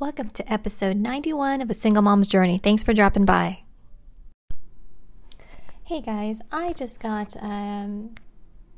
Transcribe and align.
Welcome 0.00 0.30
to 0.30 0.52
episode 0.52 0.96
91 0.96 1.60
of 1.60 1.68
A 1.70 1.74
Single 1.74 2.04
Mom's 2.04 2.28
Journey. 2.28 2.58
Thanks 2.58 2.84
for 2.84 2.94
dropping 2.94 3.24
by. 3.24 3.62
Hey 5.82 6.00
guys, 6.00 6.40
I 6.52 6.72
just 6.72 7.00
got 7.00 7.36
um, 7.42 8.14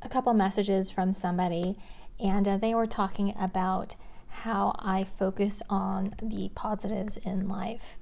a 0.01 0.09
couple 0.09 0.33
messages 0.33 0.89
from 0.89 1.13
somebody, 1.13 1.77
and 2.19 2.47
uh, 2.47 2.57
they 2.57 2.73
were 2.73 2.87
talking 2.87 3.35
about 3.39 3.95
how 4.29 4.75
I 4.79 5.03
focus 5.03 5.61
on 5.69 6.15
the 6.23 6.49
positives 6.55 7.17
in 7.17 7.47
life. 7.47 7.99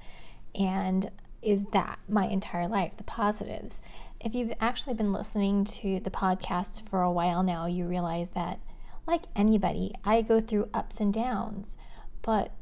And 0.58 1.12
is 1.42 1.66
that 1.74 2.00
my 2.08 2.26
entire 2.26 2.70
life, 2.70 2.96
the 2.96 3.04
positives? 3.04 3.82
If 4.22 4.34
you've 4.34 4.54
actually 4.62 4.94
been 4.94 5.12
listening 5.12 5.66
to 5.66 6.00
the 6.00 6.10
podcast 6.10 6.88
for 6.88 7.02
a 7.02 7.12
while 7.12 7.44
now, 7.44 7.66
you 7.66 7.84
realize 7.84 8.30
that, 8.30 8.62
like 9.06 9.24
anybody, 9.36 9.94
I 10.06 10.22
go 10.22 10.40
through 10.40 10.70
ups 10.74 11.02
and 11.02 11.14
downs, 11.14 11.76
but 12.22 12.54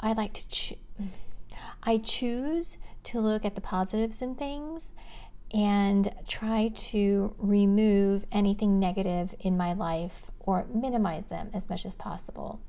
I 0.00 0.14
like 0.14 0.32
to 0.32 0.48
cho- 0.48 0.76
I 1.82 1.98
choose 1.98 2.78
to 3.04 3.20
look 3.20 3.44
at 3.44 3.54
the 3.54 3.60
positives 3.60 4.22
in 4.22 4.34
things 4.34 4.92
and 5.52 6.12
try 6.26 6.70
to 6.74 7.34
remove 7.38 8.24
anything 8.30 8.78
negative 8.78 9.34
in 9.40 9.56
my 9.56 9.72
life 9.72 10.30
or 10.38 10.66
minimize 10.72 11.26
them 11.26 11.50
as 11.52 11.68
much 11.68 11.84
as 11.84 11.96
possible. 11.96 12.60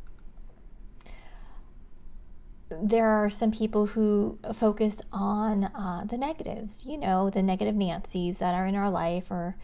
There 2.70 3.08
are 3.08 3.30
some 3.30 3.52
people 3.52 3.86
who 3.88 4.39
focus 4.53 5.02
on 5.11 5.66
uh, 5.66 6.05
the 6.05 6.17
negatives, 6.17 6.86
you 6.86 6.98
know, 6.98 7.30
the 7.30 7.44
negative 7.44 7.75
Nancy's 7.75 8.39
that 8.39 8.55
are 8.55 8.66
in 8.66 8.75
our 8.75 8.89
life 8.89 9.30
or 9.30 9.58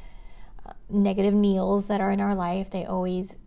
uh, 0.65 0.73
negative 0.89 1.33
Neils 1.33 1.87
that 1.87 2.01
are 2.01 2.11
in 2.11 2.19
our 2.19 2.35
life. 2.35 2.69
They 2.69 2.85
always 2.85 3.37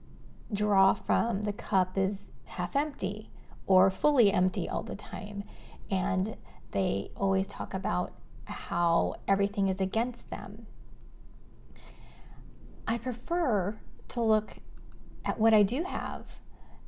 draw 0.53 0.95
from 0.95 1.43
the 1.43 1.53
cup 1.53 1.97
is 1.97 2.33
half 2.47 2.75
empty 2.75 3.31
or 3.71 3.89
fully 3.89 4.33
empty 4.33 4.69
all 4.69 4.83
the 4.83 4.97
time. 4.97 5.45
And 5.93 6.37
they 6.73 7.13
always 7.15 7.47
talk 7.47 7.73
about 7.73 8.13
how 8.47 9.15
everything 9.29 9.69
is 9.69 9.81
against 9.81 10.29
them. 10.29 10.67
I 12.85 12.99
prefer 12.99 13.79
to 14.09 14.21
look 14.21 14.57
at 15.25 15.39
what 15.39 15.55
I 15.55 15.63
do 15.63 15.85
have, 15.85 16.41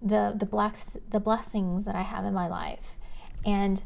the 0.03 0.35
the 0.37 0.45
bless, 0.45 0.97
the 1.09 1.21
blessings 1.21 1.85
that 1.85 1.95
I 1.95 2.01
have 2.01 2.25
in 2.25 2.35
my 2.35 2.49
life. 2.49 2.97
And 3.47 3.81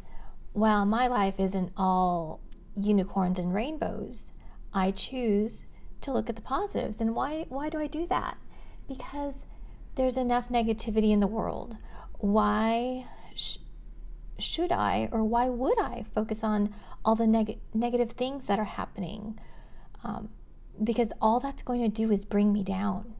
while 0.54 0.86
my 0.86 1.06
life 1.06 1.38
isn't 1.38 1.72
all 1.76 2.40
unicorns 2.74 3.38
and 3.38 3.52
rainbows, 3.52 4.32
I 4.72 4.90
choose 4.90 5.66
to 6.00 6.12
look 6.12 6.30
at 6.30 6.36
the 6.36 6.40
positives. 6.40 7.02
And 7.02 7.14
why 7.14 7.44
why 7.50 7.68
do 7.68 7.78
I 7.78 7.88
do 7.88 8.06
that? 8.06 8.38
Because 8.88 9.44
there's 9.96 10.16
enough 10.16 10.48
negativity 10.48 11.10
in 11.10 11.20
the 11.20 11.26
world 11.26 11.76
why 12.18 13.06
sh- 13.34 13.58
should 14.38 14.72
I 14.72 15.08
or 15.12 15.24
why 15.24 15.48
would 15.48 15.78
I 15.80 16.04
focus 16.14 16.44
on 16.44 16.74
all 17.04 17.14
the 17.14 17.26
neg- 17.26 17.60
negative 17.72 18.12
things 18.12 18.46
that 18.46 18.58
are 18.58 18.64
happening? 18.64 19.38
Um, 20.04 20.30
because 20.82 21.12
all 21.20 21.40
that's 21.40 21.62
going 21.62 21.82
to 21.82 21.88
do 21.88 22.10
is 22.10 22.24
bring 22.24 22.52
me 22.52 22.62
down. 22.62 23.14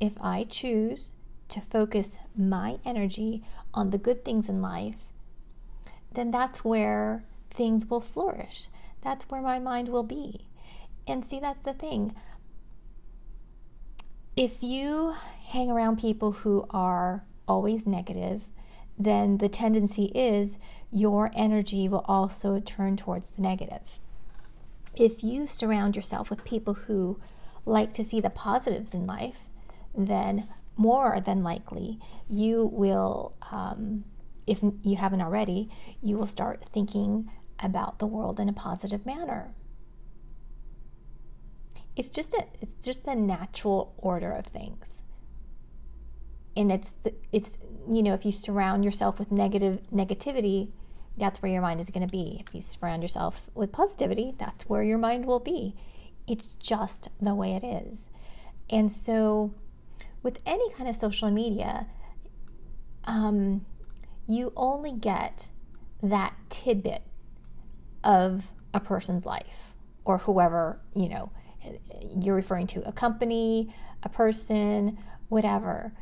If 0.00 0.12
I 0.20 0.44
choose 0.44 1.12
to 1.48 1.60
focus 1.60 2.18
my 2.36 2.78
energy 2.84 3.44
on 3.72 3.90
the 3.90 3.98
good 3.98 4.24
things 4.24 4.48
in 4.48 4.60
life, 4.62 5.10
then 6.12 6.30
that's 6.30 6.64
where 6.64 7.24
things 7.50 7.86
will 7.86 8.00
flourish. 8.00 8.68
That's 9.02 9.28
where 9.28 9.42
my 9.42 9.58
mind 9.58 9.88
will 9.88 10.02
be. 10.02 10.48
And 11.06 11.24
see, 11.24 11.38
that's 11.38 11.62
the 11.62 11.72
thing. 11.72 12.14
If 14.36 14.62
you 14.62 15.14
hang 15.48 15.70
around 15.70 15.98
people 15.98 16.32
who 16.32 16.66
are 16.70 17.24
always 17.48 17.86
negative, 17.86 18.44
then 18.98 19.38
the 19.38 19.48
tendency 19.48 20.06
is 20.14 20.58
your 20.92 21.30
energy 21.34 21.88
will 21.88 22.04
also 22.06 22.60
turn 22.60 22.96
towards 22.96 23.30
the 23.30 23.42
negative. 23.42 24.00
If 24.94 25.22
you 25.22 25.46
surround 25.46 25.96
yourself 25.96 26.30
with 26.30 26.44
people 26.44 26.74
who 26.74 27.20
like 27.66 27.92
to 27.94 28.04
see 28.04 28.20
the 28.20 28.30
positives 28.30 28.94
in 28.94 29.06
life, 29.06 29.48
then 29.94 30.48
more 30.76 31.20
than 31.20 31.42
likely 31.42 31.98
you 32.28 32.66
will, 32.72 33.34
um, 33.50 34.04
if 34.46 34.62
you 34.82 34.96
haven't 34.96 35.20
already, 35.20 35.68
you 36.02 36.16
will 36.16 36.26
start 36.26 36.68
thinking 36.70 37.30
about 37.58 37.98
the 37.98 38.06
world 38.06 38.38
in 38.38 38.48
a 38.48 38.52
positive 38.52 39.04
manner. 39.04 39.52
It's 41.96 42.10
just 42.10 42.34
a, 42.34 42.44
it's 42.60 42.84
just 42.84 43.04
the 43.04 43.14
natural 43.14 43.94
order 43.98 44.32
of 44.32 44.46
things 44.46 45.04
and 46.56 46.72
it's 46.72 46.94
the, 47.02 47.14
it's 47.32 47.58
you 47.90 48.02
know 48.02 48.14
if 48.14 48.24
you 48.24 48.32
surround 48.32 48.84
yourself 48.84 49.18
with 49.18 49.30
negative 49.30 49.80
negativity 49.92 50.70
that's 51.18 51.40
where 51.40 51.50
your 51.50 51.62
mind 51.62 51.80
is 51.80 51.88
going 51.88 52.06
to 52.06 52.12
be. 52.12 52.44
If 52.46 52.54
you 52.54 52.60
surround 52.60 53.02
yourself 53.02 53.48
with 53.54 53.72
positivity 53.72 54.34
that's 54.38 54.68
where 54.68 54.82
your 54.82 54.98
mind 54.98 55.24
will 55.24 55.40
be. 55.40 55.74
It's 56.26 56.48
just 56.48 57.08
the 57.20 57.34
way 57.34 57.52
it 57.52 57.64
is. 57.64 58.10
And 58.68 58.90
so 58.90 59.54
with 60.22 60.40
any 60.44 60.70
kind 60.72 60.88
of 60.88 60.96
social 60.96 61.30
media 61.30 61.86
um, 63.04 63.64
you 64.26 64.52
only 64.56 64.92
get 64.92 65.48
that 66.02 66.34
tidbit 66.50 67.02
of 68.02 68.52
a 68.74 68.80
person's 68.80 69.24
life 69.24 69.72
or 70.04 70.18
whoever 70.18 70.80
you 70.94 71.08
know 71.08 71.30
you're 72.20 72.34
referring 72.34 72.66
to 72.66 72.86
a 72.86 72.92
company 72.92 73.74
a 74.02 74.08
person 74.08 74.98
whatever 75.28 75.92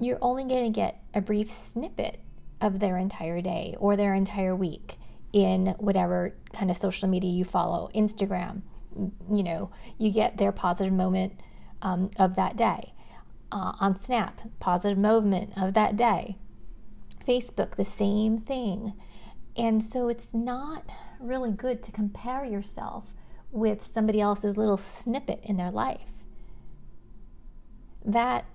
you're 0.00 0.18
only 0.20 0.44
going 0.44 0.64
to 0.64 0.70
get 0.70 1.02
a 1.14 1.20
brief 1.20 1.48
snippet 1.48 2.20
of 2.60 2.80
their 2.80 2.96
entire 2.96 3.40
day 3.40 3.74
or 3.78 3.96
their 3.96 4.14
entire 4.14 4.54
week 4.54 4.96
in 5.32 5.68
whatever 5.78 6.34
kind 6.52 6.70
of 6.70 6.76
social 6.76 7.08
media 7.08 7.30
you 7.30 7.44
follow 7.44 7.90
instagram 7.94 8.62
you 9.30 9.42
know 9.42 9.70
you 9.98 10.10
get 10.10 10.38
their 10.38 10.52
positive 10.52 10.92
moment 10.92 11.38
um, 11.82 12.10
of 12.18 12.36
that 12.36 12.56
day. 12.56 12.92
Uh, 13.52 13.72
on 13.78 13.94
snap 13.94 14.40
positive 14.58 14.98
moment 14.98 15.52
of 15.56 15.72
that 15.74 15.96
day. 15.96 16.36
Facebook 17.26 17.76
the 17.76 17.84
same 17.84 18.36
thing. 18.36 18.92
And 19.56 19.82
so 19.82 20.08
it's 20.08 20.34
not 20.34 20.90
really 21.20 21.52
good 21.52 21.82
to 21.84 21.92
compare 21.92 22.44
yourself 22.44 23.14
with 23.52 23.86
somebody 23.86 24.20
else's 24.20 24.58
little 24.58 24.76
snippet 24.76 25.40
in 25.42 25.56
their 25.56 25.70
life. 25.70 26.24
That 28.04 28.46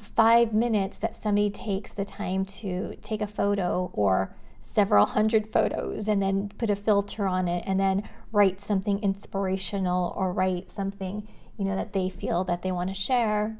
five 0.00 0.52
minutes 0.52 0.98
that 0.98 1.14
somebody 1.14 1.50
takes 1.50 1.92
the 1.92 2.04
time 2.04 2.44
to 2.44 2.96
take 3.02 3.22
a 3.22 3.26
photo 3.26 3.90
or 3.92 4.34
several 4.60 5.06
hundred 5.18 5.46
photos 5.46 6.08
and 6.08 6.22
then 6.22 6.50
put 6.58 6.70
a 6.70 6.76
filter 6.76 7.26
on 7.26 7.48
it 7.48 7.64
and 7.66 7.78
then 7.78 8.02
write 8.32 8.60
something 8.60 8.98
inspirational 9.00 10.12
or 10.16 10.32
write 10.32 10.68
something 10.68 11.28
you 11.58 11.64
know 11.64 11.76
that 11.76 11.92
they 11.92 12.08
feel 12.08 12.44
that 12.44 12.62
they 12.62 12.72
want 12.72 12.88
to 12.88 12.94
share 12.94 13.58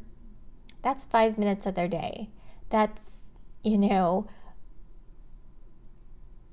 that's 0.84 1.06
5 1.06 1.38
minutes 1.38 1.64
of 1.64 1.74
their 1.74 1.88
day. 1.88 2.28
That's 2.68 3.32
you 3.62 3.78
know 3.78 4.28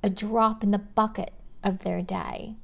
a 0.02 0.10
drop 0.10 0.64
in 0.64 0.72
the 0.72 0.80
bucket 0.80 1.34
of 1.64 1.80
their 1.80 2.02
day. 2.02 2.56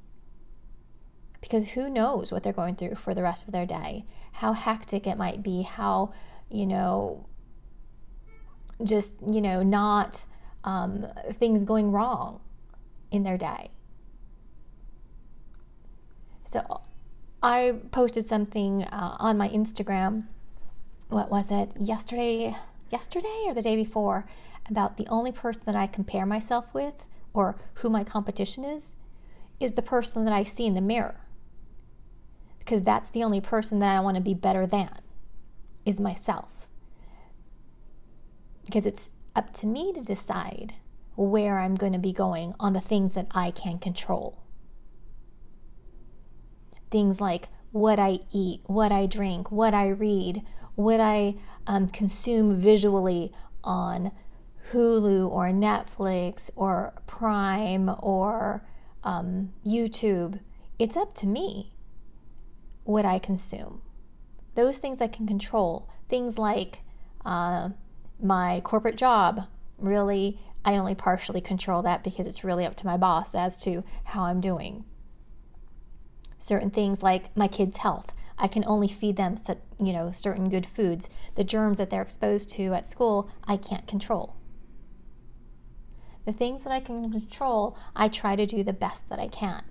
Because 1.40 1.70
who 1.70 1.88
knows 1.88 2.32
what 2.32 2.42
they're 2.42 2.52
going 2.52 2.74
through 2.74 2.96
for 2.96 3.14
the 3.14 3.22
rest 3.22 3.46
of 3.46 3.52
their 3.52 3.66
day? 3.66 4.06
How 4.32 4.54
hectic 4.54 5.06
it 5.06 5.18
might 5.18 5.42
be 5.42 5.62
how 5.62 6.12
you 6.50 6.66
know, 6.66 7.26
just, 8.84 9.16
you 9.26 9.40
know, 9.40 9.62
not 9.62 10.24
um, 10.64 11.06
things 11.34 11.64
going 11.64 11.92
wrong 11.92 12.40
in 13.10 13.22
their 13.22 13.36
day. 13.36 13.70
So 16.44 16.80
I 17.42 17.76
posted 17.90 18.24
something 18.24 18.84
uh, 18.84 19.16
on 19.18 19.36
my 19.36 19.48
Instagram. 19.48 20.24
What 21.08 21.30
was 21.30 21.50
it? 21.50 21.74
Yesterday, 21.78 22.56
yesterday 22.90 23.44
or 23.46 23.54
the 23.54 23.62
day 23.62 23.76
before 23.76 24.26
about 24.68 24.96
the 24.96 25.06
only 25.08 25.32
person 25.32 25.62
that 25.66 25.76
I 25.76 25.86
compare 25.86 26.26
myself 26.26 26.72
with 26.74 27.04
or 27.32 27.56
who 27.74 27.90
my 27.90 28.04
competition 28.04 28.64
is 28.64 28.96
is 29.60 29.72
the 29.72 29.82
person 29.82 30.24
that 30.24 30.32
I 30.32 30.42
see 30.42 30.66
in 30.66 30.74
the 30.74 30.80
mirror. 30.80 31.20
Because 32.58 32.82
that's 32.82 33.10
the 33.10 33.24
only 33.24 33.40
person 33.40 33.78
that 33.80 33.96
I 33.96 34.00
want 34.00 34.16
to 34.16 34.22
be 34.22 34.34
better 34.34 34.66
than 34.66 34.90
is 35.88 36.00
myself. 36.00 36.68
Because 38.66 38.84
it's 38.84 39.12
up 39.34 39.54
to 39.54 39.66
me 39.66 39.92
to 39.94 40.02
decide 40.02 40.74
where 41.16 41.58
I'm 41.58 41.74
going 41.74 41.94
to 41.94 41.98
be 41.98 42.12
going 42.12 42.54
on 42.60 42.74
the 42.74 42.80
things 42.80 43.14
that 43.14 43.26
I 43.30 43.50
can 43.50 43.78
control. 43.78 44.42
Things 46.90 47.22
like 47.22 47.48
what 47.72 47.98
I 47.98 48.20
eat, 48.30 48.60
what 48.66 48.92
I 48.92 49.06
drink, 49.06 49.50
what 49.50 49.72
I 49.72 49.88
read, 49.88 50.42
what 50.74 51.00
I 51.00 51.36
um, 51.66 51.88
consume 51.88 52.54
visually 52.56 53.32
on 53.64 54.12
Hulu 54.70 55.30
or 55.30 55.46
Netflix 55.46 56.50
or 56.54 56.92
Prime 57.06 57.90
or 57.98 58.62
um, 59.02 59.54
YouTube. 59.64 60.40
It's 60.78 60.96
up 60.96 61.14
to 61.16 61.26
me 61.26 61.72
what 62.84 63.06
I 63.06 63.18
consume 63.18 63.80
those 64.58 64.78
things 64.78 65.00
I 65.00 65.06
can 65.06 65.24
control. 65.24 65.88
Things 66.08 66.36
like 66.36 66.80
uh, 67.24 67.68
my 68.20 68.60
corporate 68.64 68.96
job. 68.96 69.46
Really, 69.78 70.40
I 70.64 70.76
only 70.76 70.96
partially 70.96 71.40
control 71.40 71.80
that 71.82 72.02
because 72.02 72.26
it's 72.26 72.42
really 72.42 72.66
up 72.66 72.74
to 72.78 72.86
my 72.86 72.96
boss 72.96 73.36
as 73.36 73.56
to 73.58 73.84
how 74.02 74.24
I'm 74.24 74.40
doing. 74.40 74.84
Certain 76.40 76.70
things 76.70 77.04
like 77.04 77.36
my 77.36 77.46
kids' 77.46 77.78
health, 77.78 78.12
I 78.36 78.48
can 78.48 78.64
only 78.66 78.88
feed 78.88 79.16
them, 79.16 79.36
you 79.78 79.92
know, 79.92 80.10
certain 80.10 80.48
good 80.48 80.66
foods. 80.66 81.08
The 81.36 81.44
germs 81.44 81.78
that 81.78 81.90
they're 81.90 82.02
exposed 82.02 82.50
to 82.56 82.74
at 82.74 82.88
school, 82.88 83.30
I 83.44 83.58
can't 83.58 83.86
control. 83.86 84.34
The 86.24 86.32
things 86.32 86.64
that 86.64 86.72
I 86.72 86.80
can 86.80 87.12
control, 87.12 87.78
I 87.94 88.08
try 88.08 88.34
to 88.34 88.44
do 88.44 88.64
the 88.64 88.72
best 88.72 89.08
that 89.08 89.20
I 89.20 89.28
can. 89.28 89.62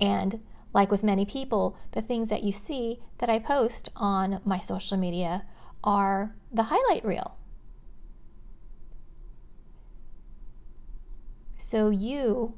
And 0.00 0.40
like 0.72 0.90
with 0.90 1.02
many 1.02 1.26
people, 1.26 1.76
the 1.92 2.02
things 2.02 2.28
that 2.28 2.42
you 2.42 2.52
see 2.52 3.00
that 3.18 3.28
I 3.28 3.38
post 3.38 3.88
on 3.96 4.40
my 4.44 4.60
social 4.60 4.96
media 4.96 5.44
are 5.82 6.34
the 6.52 6.64
highlight 6.64 7.04
reel. 7.04 7.36
So 11.56 11.90
you 11.90 12.54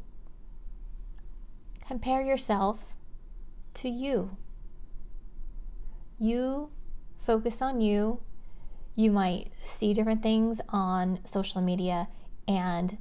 compare 1.87 2.23
yourself 2.23 2.85
to 3.75 3.89
you. 3.89 4.37
You 6.19 6.71
focus 7.19 7.61
on 7.61 7.81
you. 7.81 8.21
You 8.95 9.11
might 9.11 9.51
see 9.65 9.93
different 9.93 10.23
things 10.23 10.61
on 10.69 11.21
social 11.25 11.63
media 11.63 12.09
and 12.47 12.99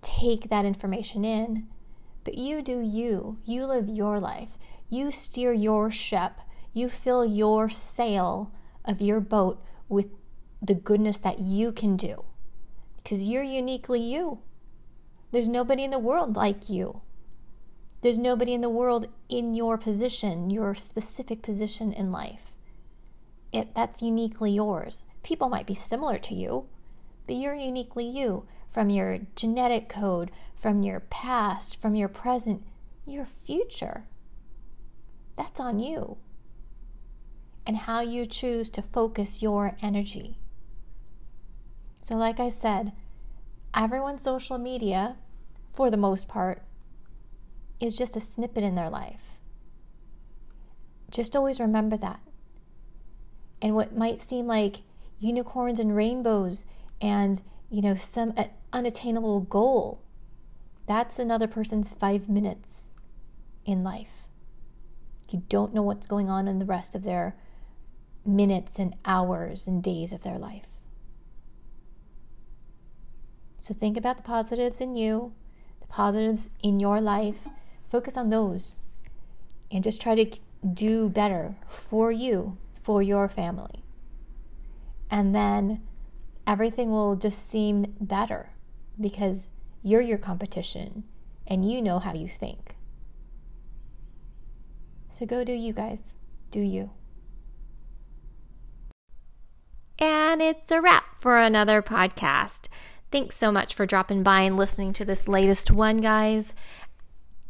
take 0.00 0.48
that 0.48 0.64
information 0.64 1.24
in, 1.24 1.66
but 2.24 2.38
you 2.38 2.62
do 2.62 2.80
you. 2.80 3.38
You 3.44 3.66
live 3.66 3.88
your 3.88 4.18
life. 4.18 4.58
You 4.88 5.10
steer 5.10 5.52
your 5.52 5.90
ship. 5.90 6.32
You 6.72 6.88
fill 6.88 7.24
your 7.24 7.68
sail 7.68 8.52
of 8.84 9.00
your 9.00 9.20
boat 9.20 9.62
with 9.88 10.08
the 10.60 10.74
goodness 10.74 11.20
that 11.20 11.38
you 11.38 11.72
can 11.72 11.96
do 11.96 12.24
because 12.96 13.28
you're 13.28 13.42
uniquely 13.42 14.00
you. 14.00 14.38
There's 15.30 15.48
nobody 15.48 15.84
in 15.84 15.90
the 15.90 15.98
world 15.98 16.36
like 16.36 16.70
you. 16.70 17.02
There's 18.00 18.18
nobody 18.18 18.54
in 18.54 18.60
the 18.60 18.68
world 18.68 19.08
in 19.28 19.54
your 19.54 19.78
position, 19.78 20.50
your 20.50 20.74
specific 20.74 21.42
position 21.42 21.92
in 21.92 22.12
life. 22.12 22.52
It, 23.52 23.74
that's 23.74 24.02
uniquely 24.02 24.50
yours. 24.52 25.04
People 25.22 25.48
might 25.48 25.66
be 25.66 25.74
similar 25.74 26.18
to 26.18 26.34
you, 26.34 26.66
but 27.26 27.36
you're 27.36 27.54
uniquely 27.54 28.04
you 28.04 28.46
from 28.74 28.90
your 28.90 29.20
genetic 29.36 29.88
code, 29.88 30.30
from 30.54 30.82
your 30.82 31.00
past, 31.00 31.80
from 31.80 31.94
your 31.94 32.08
present, 32.08 32.62
your 33.06 33.24
future. 33.24 34.04
That's 35.38 35.60
on 35.60 35.78
you. 35.78 36.18
And 37.66 37.78
how 37.78 38.02
you 38.02 38.26
choose 38.26 38.68
to 38.70 38.82
focus 38.82 39.42
your 39.42 39.76
energy. 39.80 40.36
So, 42.02 42.16
like 42.16 42.38
I 42.38 42.50
said, 42.50 42.92
everyone's 43.74 44.20
social 44.20 44.58
media 44.58 45.16
for 45.74 45.90
the 45.90 45.96
most 45.96 46.28
part, 46.28 46.62
is 47.80 47.98
just 47.98 48.16
a 48.16 48.20
snippet 48.20 48.62
in 48.62 48.76
their 48.76 48.88
life. 48.88 49.38
Just 51.10 51.34
always 51.34 51.60
remember 51.60 51.96
that. 51.96 52.20
And 53.60 53.74
what 53.74 53.96
might 53.96 54.22
seem 54.22 54.46
like 54.46 54.82
unicorns 55.18 55.80
and 55.80 55.94
rainbows 55.94 56.64
and, 57.00 57.42
you 57.74 57.82
know, 57.82 57.96
some 57.96 58.32
uh, 58.36 58.44
unattainable 58.72 59.40
goal, 59.40 60.00
that's 60.86 61.18
another 61.18 61.48
person's 61.48 61.90
five 61.90 62.28
minutes 62.28 62.92
in 63.64 63.82
life. 63.82 64.28
You 65.32 65.42
don't 65.48 65.74
know 65.74 65.82
what's 65.82 66.06
going 66.06 66.30
on 66.30 66.46
in 66.46 66.60
the 66.60 66.66
rest 66.66 66.94
of 66.94 67.02
their 67.02 67.34
minutes 68.24 68.78
and 68.78 68.94
hours 69.04 69.66
and 69.66 69.82
days 69.82 70.12
of 70.12 70.22
their 70.22 70.38
life. 70.38 70.68
So 73.58 73.74
think 73.74 73.96
about 73.96 74.18
the 74.18 74.22
positives 74.22 74.80
in 74.80 74.94
you 74.94 75.32
the 75.80 75.88
positives 75.88 76.50
in 76.62 76.78
your 76.78 77.00
life, 77.00 77.48
focus 77.88 78.16
on 78.16 78.30
those 78.30 78.78
and 79.72 79.82
just 79.82 80.00
try 80.00 80.14
to 80.14 80.38
do 80.72 81.08
better 81.08 81.56
for 81.68 82.12
you, 82.12 82.56
for 82.80 83.02
your 83.02 83.28
family. 83.28 83.82
And 85.10 85.34
then 85.34 85.82
everything 86.46 86.90
will 86.90 87.16
just 87.16 87.48
seem 87.48 87.94
better 88.00 88.50
because 89.00 89.48
you're 89.82 90.00
your 90.00 90.18
competition 90.18 91.04
and 91.46 91.70
you 91.70 91.82
know 91.82 91.98
how 91.98 92.14
you 92.14 92.28
think. 92.28 92.76
So 95.10 95.26
go 95.26 95.44
do 95.44 95.52
you 95.52 95.72
guys. 95.72 96.14
Do 96.50 96.60
you. 96.60 96.90
And 99.98 100.42
it's 100.42 100.70
a 100.70 100.80
wrap 100.80 101.18
for 101.18 101.38
another 101.38 101.82
podcast. 101.82 102.66
Thanks 103.12 103.36
so 103.36 103.52
much 103.52 103.74
for 103.74 103.86
dropping 103.86 104.24
by 104.24 104.40
and 104.40 104.56
listening 104.56 104.92
to 104.94 105.04
this 105.04 105.28
latest 105.28 105.70
one, 105.70 105.98
guys. 105.98 106.52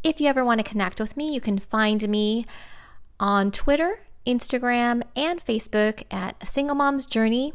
If 0.02 0.20
you 0.20 0.28
ever 0.28 0.44
want 0.44 0.58
to 0.62 0.70
connect 0.70 1.00
with 1.00 1.16
me, 1.16 1.32
you 1.32 1.40
can 1.40 1.58
find 1.58 2.06
me 2.06 2.44
on 3.18 3.50
Twitter, 3.50 4.00
Instagram, 4.26 5.02
and 5.16 5.42
Facebook 5.42 6.02
at 6.10 6.46
Single 6.46 6.74
Mom's 6.74 7.06
Journey. 7.06 7.54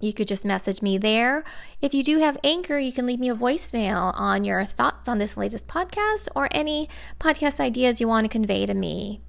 You 0.00 0.14
could 0.14 0.28
just 0.28 0.46
message 0.46 0.80
me 0.80 0.96
there. 0.96 1.44
If 1.82 1.92
you 1.92 2.02
do 2.02 2.18
have 2.18 2.38
Anchor, 2.42 2.78
you 2.78 2.90
can 2.90 3.04
leave 3.04 3.20
me 3.20 3.28
a 3.28 3.34
voicemail 3.34 4.12
on 4.18 4.44
your 4.44 4.64
thoughts 4.64 5.08
on 5.08 5.18
this 5.18 5.36
latest 5.36 5.68
podcast 5.68 6.28
or 6.34 6.48
any 6.52 6.88
podcast 7.18 7.60
ideas 7.60 8.00
you 8.00 8.08
want 8.08 8.24
to 8.24 8.28
convey 8.30 8.64
to 8.64 8.72
me. 8.72 9.20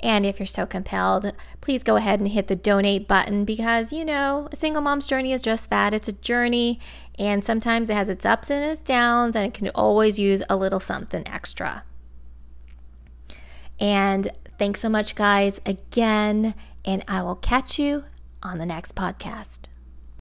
And 0.00 0.24
if 0.24 0.38
you're 0.38 0.46
so 0.46 0.64
compelled, 0.64 1.32
please 1.60 1.82
go 1.82 1.96
ahead 1.96 2.20
and 2.20 2.28
hit 2.28 2.48
the 2.48 2.56
donate 2.56 3.06
button 3.06 3.44
because, 3.44 3.92
you 3.92 4.04
know, 4.04 4.48
a 4.50 4.56
single 4.56 4.82
mom's 4.82 5.06
journey 5.06 5.32
is 5.32 5.42
just 5.42 5.68
that. 5.70 5.92
It's 5.92 6.08
a 6.08 6.12
journey, 6.12 6.78
and 7.18 7.44
sometimes 7.44 7.90
it 7.90 7.94
has 7.94 8.08
its 8.08 8.24
ups 8.24 8.50
and 8.50 8.64
its 8.64 8.80
downs, 8.80 9.36
and 9.36 9.46
it 9.46 9.54
can 9.54 9.68
always 9.70 10.18
use 10.18 10.42
a 10.48 10.56
little 10.56 10.80
something 10.80 11.26
extra. 11.26 11.82
And 13.80 14.30
thanks 14.58 14.80
so 14.80 14.88
much, 14.88 15.14
guys, 15.14 15.60
again, 15.66 16.54
and 16.84 17.02
I 17.08 17.22
will 17.22 17.36
catch 17.36 17.78
you 17.78 18.04
on 18.42 18.58
the 18.58 18.66
next 18.66 18.94
podcast. 18.94 19.60